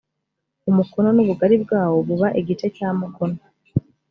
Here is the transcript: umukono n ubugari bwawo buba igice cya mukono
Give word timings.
umukono 0.69 1.09
n 1.13 1.17
ubugari 1.23 1.55
bwawo 1.63 1.97
buba 2.07 2.27
igice 2.39 2.67
cya 2.75 2.89
mukono 2.99 3.39